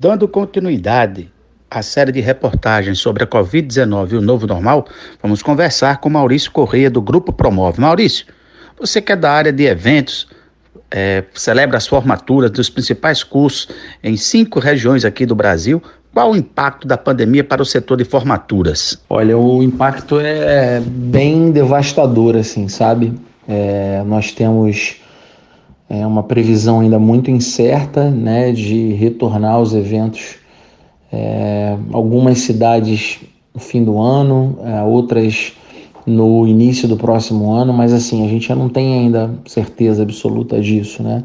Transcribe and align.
Dando 0.00 0.28
continuidade 0.28 1.28
à 1.68 1.82
série 1.82 2.12
de 2.12 2.20
reportagens 2.20 3.00
sobre 3.00 3.24
a 3.24 3.26
Covid-19 3.26 4.12
e 4.12 4.14
o 4.14 4.20
novo 4.20 4.46
normal, 4.46 4.86
vamos 5.20 5.42
conversar 5.42 5.96
com 5.98 6.08
Maurício 6.08 6.52
Correia, 6.52 6.88
do 6.88 7.02
Grupo 7.02 7.32
Promove. 7.32 7.80
Maurício, 7.80 8.24
você 8.78 9.02
que 9.02 9.10
é 9.10 9.16
da 9.16 9.32
área 9.32 9.52
de 9.52 9.64
eventos, 9.64 10.28
é, 10.88 11.24
celebra 11.34 11.78
as 11.78 11.88
formaturas 11.88 12.48
dos 12.52 12.70
principais 12.70 13.24
cursos 13.24 13.66
em 14.00 14.16
cinco 14.16 14.60
regiões 14.60 15.04
aqui 15.04 15.26
do 15.26 15.34
Brasil. 15.34 15.82
Qual 16.14 16.30
o 16.30 16.36
impacto 16.36 16.86
da 16.86 16.96
pandemia 16.96 17.42
para 17.42 17.60
o 17.60 17.66
setor 17.66 17.96
de 17.96 18.04
formaturas? 18.04 19.02
Olha, 19.10 19.36
o 19.36 19.64
impacto 19.64 20.20
é 20.20 20.80
bem 20.80 21.50
devastador, 21.50 22.36
assim, 22.36 22.68
sabe? 22.68 23.12
É, 23.48 24.00
nós 24.06 24.30
temos 24.30 25.00
é 25.88 26.06
uma 26.06 26.22
previsão 26.22 26.80
ainda 26.80 26.98
muito 26.98 27.30
incerta 27.30 28.10
né, 28.10 28.52
de 28.52 28.92
retornar 28.92 29.54
aos 29.54 29.72
eventos. 29.74 30.36
É, 31.10 31.76
algumas 31.92 32.40
cidades 32.40 33.20
no 33.54 33.60
fim 33.60 33.82
do 33.82 33.98
ano, 33.98 34.58
é, 34.62 34.82
outras 34.82 35.54
no 36.06 36.46
início 36.46 36.88
do 36.88 36.96
próximo 36.96 37.52
ano, 37.52 37.72
mas 37.72 37.92
assim, 37.92 38.24
a 38.24 38.28
gente 38.28 38.48
já 38.48 38.54
não 38.54 38.68
tem 38.68 38.94
ainda 38.94 39.30
certeza 39.46 40.02
absoluta 40.02 40.60
disso, 40.60 41.02
né? 41.02 41.24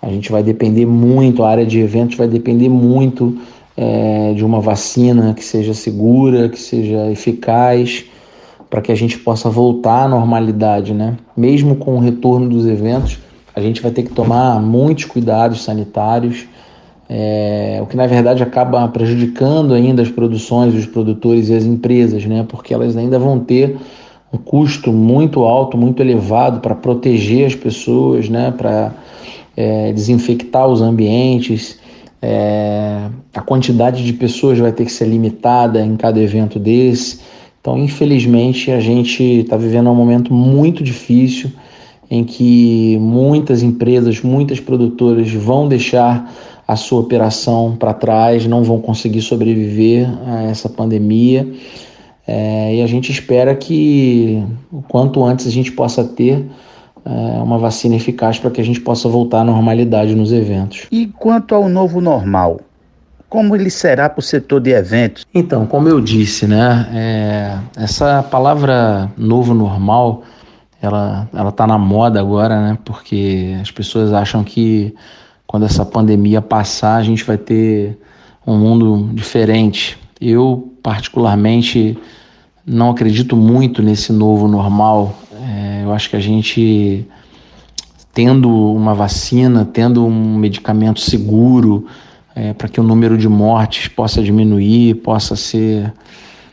A 0.00 0.08
gente 0.08 0.30
vai 0.30 0.42
depender 0.42 0.86
muito, 0.86 1.42
a 1.42 1.50
área 1.50 1.66
de 1.66 1.80
eventos 1.80 2.16
vai 2.16 2.28
depender 2.28 2.68
muito 2.68 3.38
é, 3.76 4.32
de 4.34 4.44
uma 4.44 4.60
vacina 4.60 5.34
que 5.34 5.44
seja 5.44 5.74
segura, 5.74 6.48
que 6.48 6.60
seja 6.60 7.10
eficaz, 7.10 8.04
para 8.68 8.80
que 8.80 8.92
a 8.92 8.94
gente 8.94 9.18
possa 9.18 9.48
voltar 9.50 10.04
à 10.04 10.08
normalidade, 10.08 10.92
né? 10.92 11.16
Mesmo 11.36 11.76
com 11.76 11.96
o 11.96 11.98
retorno 11.98 12.48
dos 12.48 12.66
eventos, 12.66 13.18
a 13.54 13.60
gente 13.60 13.82
vai 13.82 13.90
ter 13.90 14.02
que 14.02 14.12
tomar 14.12 14.60
muitos 14.60 15.04
cuidados 15.04 15.62
sanitários, 15.62 16.46
é, 17.08 17.78
o 17.82 17.86
que 17.86 17.96
na 17.96 18.06
verdade 18.06 18.42
acaba 18.42 18.86
prejudicando 18.88 19.74
ainda 19.74 20.00
as 20.00 20.08
produções, 20.08 20.74
os 20.74 20.86
produtores 20.86 21.50
e 21.50 21.54
as 21.54 21.64
empresas, 21.64 22.24
né? 22.24 22.44
Porque 22.48 22.72
elas 22.72 22.96
ainda 22.96 23.18
vão 23.18 23.38
ter 23.38 23.76
um 24.32 24.38
custo 24.38 24.92
muito 24.92 25.42
alto, 25.42 25.76
muito 25.76 26.00
elevado 26.00 26.60
para 26.60 26.74
proteger 26.74 27.46
as 27.46 27.54
pessoas, 27.54 28.30
né? 28.30 28.50
Para 28.56 28.94
é, 29.54 29.92
desinfectar 29.92 30.66
os 30.66 30.80
ambientes. 30.80 31.78
É, 32.22 33.08
a 33.34 33.42
quantidade 33.42 34.04
de 34.04 34.12
pessoas 34.14 34.58
vai 34.58 34.72
ter 34.72 34.86
que 34.86 34.92
ser 34.92 35.06
limitada 35.06 35.84
em 35.84 35.96
cada 35.96 36.18
evento 36.18 36.58
desse. 36.58 37.20
Então, 37.60 37.76
infelizmente, 37.76 38.70
a 38.70 38.80
gente 38.80 39.22
está 39.22 39.56
vivendo 39.56 39.90
um 39.90 39.94
momento 39.94 40.32
muito 40.32 40.82
difícil 40.82 41.50
em 42.12 42.24
que 42.24 42.98
muitas 43.00 43.62
empresas, 43.62 44.20
muitas 44.20 44.60
produtoras 44.60 45.32
vão 45.32 45.66
deixar 45.66 46.30
a 46.68 46.76
sua 46.76 47.00
operação 47.00 47.74
para 47.74 47.94
trás, 47.94 48.46
não 48.46 48.62
vão 48.62 48.78
conseguir 48.82 49.22
sobreviver 49.22 50.06
a 50.26 50.42
essa 50.42 50.68
pandemia. 50.68 51.50
É, 52.26 52.74
e 52.74 52.82
a 52.82 52.86
gente 52.86 53.10
espera 53.10 53.54
que 53.54 54.44
o 54.70 54.82
quanto 54.82 55.24
antes 55.24 55.46
a 55.46 55.50
gente 55.50 55.72
possa 55.72 56.04
ter 56.04 56.44
é, 57.02 57.10
uma 57.42 57.56
vacina 57.56 57.96
eficaz 57.96 58.38
para 58.38 58.50
que 58.50 58.60
a 58.60 58.64
gente 58.64 58.82
possa 58.82 59.08
voltar 59.08 59.40
à 59.40 59.44
normalidade 59.44 60.14
nos 60.14 60.34
eventos. 60.34 60.88
E 60.92 61.06
quanto 61.06 61.54
ao 61.54 61.66
novo 61.66 61.98
normal? 62.02 62.60
Como 63.26 63.56
ele 63.56 63.70
será 63.70 64.10
para 64.10 64.20
o 64.20 64.22
setor 64.22 64.60
de 64.60 64.72
eventos? 64.72 65.24
Então, 65.32 65.64
como 65.64 65.88
eu 65.88 65.98
disse, 65.98 66.46
né, 66.46 66.86
é, 66.92 67.82
essa 67.82 68.22
palavra 68.22 69.10
novo 69.16 69.54
normal 69.54 70.22
ela 70.82 71.28
ela 71.32 71.52
tá 71.52 71.66
na 71.66 71.78
moda 71.78 72.20
agora, 72.20 72.60
né? 72.60 72.78
Porque 72.84 73.56
as 73.62 73.70
pessoas 73.70 74.12
acham 74.12 74.42
que 74.42 74.94
quando 75.46 75.64
essa 75.64 75.84
pandemia 75.84 76.42
passar, 76.42 76.96
a 76.96 77.02
gente 77.02 77.24
vai 77.24 77.38
ter 77.38 77.98
um 78.46 78.56
mundo 78.58 79.10
diferente. 79.14 79.96
Eu 80.20 80.72
particularmente 80.82 81.96
não 82.66 82.90
acredito 82.90 83.36
muito 83.36 83.82
nesse 83.82 84.12
novo 84.12 84.48
normal. 84.48 85.14
É, 85.32 85.82
eu 85.84 85.92
acho 85.92 86.10
que 86.10 86.16
a 86.16 86.20
gente 86.20 87.06
tendo 88.12 88.50
uma 88.50 88.94
vacina, 88.94 89.64
tendo 89.64 90.04
um 90.04 90.36
medicamento 90.36 91.00
seguro 91.00 91.86
é, 92.34 92.52
para 92.52 92.68
que 92.68 92.80
o 92.80 92.82
número 92.82 93.16
de 93.16 93.28
mortes 93.28 93.88
possa 93.88 94.22
diminuir, 94.22 94.96
possa 94.96 95.36
ser 95.36 95.92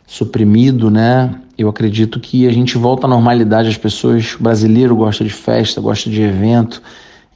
suprimido, 0.09 0.89
né? 0.89 1.35
Eu 1.55 1.69
acredito 1.69 2.19
que 2.19 2.47
a 2.47 2.51
gente 2.51 2.77
volta 2.79 3.05
à 3.05 3.09
normalidade, 3.09 3.69
as 3.69 3.77
pessoas, 3.77 4.33
o 4.33 4.41
brasileiro 4.41 4.95
gosta 4.95 5.23
de 5.23 5.29
festa, 5.29 5.79
gosta 5.79 6.09
de 6.09 6.19
evento, 6.19 6.81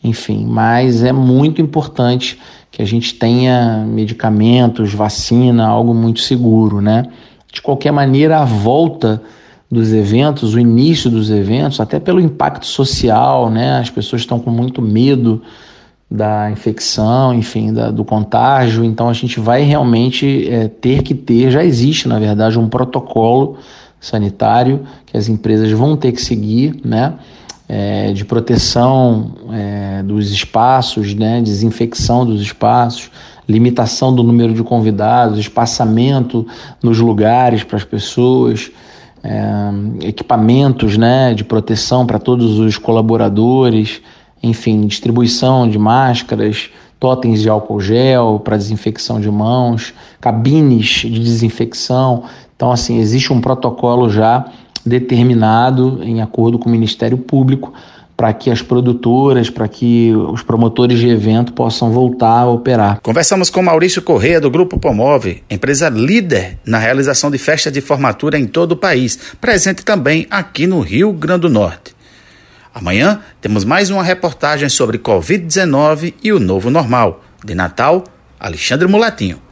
enfim, 0.03 0.43
mas 0.43 1.03
é 1.03 1.13
muito 1.13 1.61
importante 1.61 2.39
que 2.71 2.81
a 2.81 2.85
gente 2.85 3.13
tenha 3.13 3.85
medicamentos, 3.87 4.91
vacina, 4.91 5.67
algo 5.67 5.93
muito 5.93 6.21
seguro, 6.21 6.81
né? 6.81 7.05
De 7.53 7.61
qualquer 7.61 7.91
maneira, 7.91 8.39
a 8.39 8.45
volta 8.45 9.21
dos 9.69 9.93
eventos, 9.93 10.55
o 10.55 10.59
início 10.59 11.11
dos 11.11 11.29
eventos, 11.29 11.79
até 11.79 11.99
pelo 11.99 12.19
impacto 12.19 12.65
social, 12.65 13.51
né? 13.51 13.77
As 13.77 13.91
pessoas 13.91 14.23
estão 14.23 14.39
com 14.39 14.49
muito 14.49 14.81
medo 14.81 15.43
da 16.13 16.51
infecção, 16.51 17.33
enfim, 17.33 17.73
da, 17.73 17.89
do 17.89 18.05
contágio. 18.05 18.85
Então 18.85 19.09
a 19.09 19.13
gente 19.13 19.39
vai 19.39 19.63
realmente 19.63 20.47
é, 20.47 20.67
ter 20.67 21.01
que 21.01 21.15
ter, 21.15 21.49
já 21.49 21.63
existe 21.63 22.07
na 22.07 22.19
verdade 22.19 22.59
um 22.59 22.69
protocolo 22.69 23.57
sanitário 23.99 24.81
que 25.07 25.17
as 25.17 25.27
empresas 25.27 25.71
vão 25.71 25.97
ter 25.97 26.11
que 26.11 26.21
seguir, 26.21 26.79
né? 26.85 27.15
É, 27.67 28.11
de 28.11 28.25
proteção 28.25 29.31
é, 29.51 30.03
dos 30.03 30.29
espaços, 30.29 31.15
né? 31.15 31.41
desinfecção 31.41 32.25
dos 32.25 32.41
espaços, 32.41 33.09
limitação 33.49 34.13
do 34.13 34.21
número 34.21 34.53
de 34.53 34.61
convidados, 34.61 35.39
espaçamento 35.39 36.45
nos 36.83 36.99
lugares 36.99 37.63
para 37.63 37.77
as 37.77 37.85
pessoas, 37.85 38.69
é, 39.23 39.41
equipamentos 40.01 40.97
né? 40.97 41.33
de 41.33 41.43
proteção 41.43 42.05
para 42.05 42.19
todos 42.19 42.59
os 42.59 42.77
colaboradores, 42.77 44.01
enfim, 44.43 44.85
distribuição 44.85 45.67
de 45.69 45.79
máscaras, 45.79 46.69
totens 46.99 47.41
de 47.41 47.49
álcool 47.49 47.79
gel 47.79 48.41
para 48.43 48.57
desinfecção 48.57 49.19
de 49.19 49.31
mãos, 49.31 49.93
cabines 50.19 50.85
de 50.85 51.19
desinfecção. 51.19 52.25
Então, 52.55 52.71
assim, 52.71 52.99
existe 52.99 53.31
um 53.31 53.41
protocolo 53.41 54.09
já 54.09 54.45
determinado 54.85 56.01
em 56.03 56.21
acordo 56.21 56.59
com 56.59 56.67
o 56.67 56.71
Ministério 56.71 57.17
Público 57.17 57.73
para 58.15 58.31
que 58.31 58.51
as 58.51 58.61
produtoras, 58.61 59.49
para 59.49 59.67
que 59.67 60.13
os 60.13 60.43
promotores 60.43 60.99
de 60.99 61.09
evento 61.09 61.51
possam 61.53 61.91
voltar 61.91 62.41
a 62.41 62.49
operar. 62.49 63.01
Conversamos 63.01 63.49
com 63.49 63.61
Maurício 63.61 64.01
Correia, 64.01 64.39
do 64.39 64.51
Grupo 64.51 64.77
Promove, 64.77 65.43
empresa 65.49 65.89
líder 65.89 66.59
na 66.65 66.77
realização 66.77 67.31
de 67.31 67.37
festas 67.37 67.73
de 67.73 67.81
formatura 67.81 68.37
em 68.37 68.45
todo 68.45 68.73
o 68.73 68.77
país, 68.77 69.17
presente 69.41 69.83
também 69.83 70.27
aqui 70.29 70.67
no 70.67 70.79
Rio 70.79 71.11
Grande 71.11 71.41
do 71.41 71.49
Norte. 71.49 71.93
Amanhã 72.73 73.21
temos 73.39 73.63
mais 73.63 73.91
uma 73.91 74.01
reportagem 74.01 74.67
sobre 74.67 74.97
Covid-19 74.97 76.15
e 76.23 76.33
o 76.33 76.39
novo 76.39 76.71
normal. 76.71 77.23
De 77.43 77.53
Natal, 77.53 78.03
Alexandre 78.39 78.87
Mulatinho. 78.87 79.42